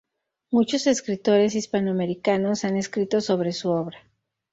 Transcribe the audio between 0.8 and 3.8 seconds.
escritores hispanoamericanos han escrito sobre su